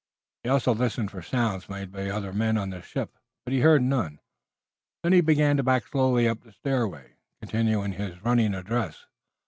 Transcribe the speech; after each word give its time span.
He 0.43 0.49
also 0.49 0.73
listened 0.73 1.11
for 1.11 1.21
sounds 1.21 1.69
made 1.69 1.91
by 1.91 2.09
other 2.09 2.33
men 2.33 2.57
on 2.57 2.71
the 2.71 2.81
ship, 2.81 3.19
but 3.45 3.53
heard 3.53 3.83
none. 3.83 4.17
Then 5.03 5.13
he 5.13 5.21
began 5.21 5.57
to 5.57 5.63
back 5.63 5.85
slowly 5.85 6.27
up 6.27 6.41
the 6.41 6.51
stairway, 6.53 7.17
continuing 7.39 7.91
his 7.91 8.19
running 8.25 8.55
address. 8.55 9.05